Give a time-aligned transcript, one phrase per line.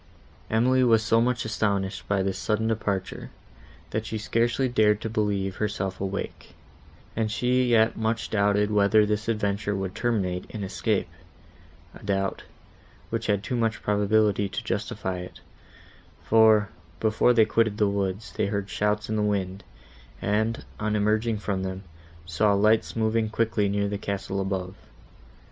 [0.49, 3.29] Emily was so much astonished by this sudden departure,
[3.91, 6.55] that she scarcely dared to believe herself awake;
[7.15, 12.41] and she yet much doubted whether this adventure would terminate in escape,—a doubt,
[13.11, 15.39] which had too much probability to justify it;
[16.23, 19.63] for, before they quitted the woods, they heard shouts in the wind,
[20.19, 21.83] and, on emerging from them,
[22.25, 24.73] saw lights moving quickly near the castle above.